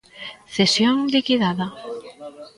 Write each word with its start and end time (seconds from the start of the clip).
Cesión 0.55 0.95
liquidada. 1.15 1.67